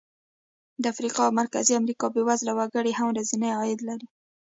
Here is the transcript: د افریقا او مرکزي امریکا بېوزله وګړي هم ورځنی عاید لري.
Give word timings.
د 0.81 0.83
افریقا 0.93 1.21
او 1.27 1.33
مرکزي 1.41 1.73
امریکا 1.81 2.05
بېوزله 2.13 2.53
وګړي 2.55 2.91
هم 2.93 3.07
ورځنی 3.09 3.49
عاید 3.57 3.79
لري. 3.89 4.07